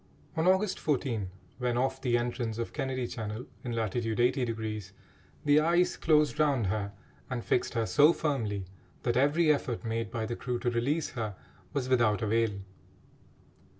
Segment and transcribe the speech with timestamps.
[0.35, 1.29] On August 14,
[1.59, 4.93] when off the entrance of Kennedy Channel, in latitude 80°,
[5.45, 6.91] the ice closed round her
[7.29, 8.65] and fixed her so firmly
[9.03, 11.35] that every effort made by the crew to release her
[11.71, 12.53] was without avail.